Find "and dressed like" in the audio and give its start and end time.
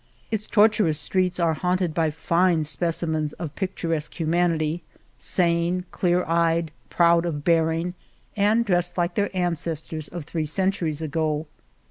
8.35-9.13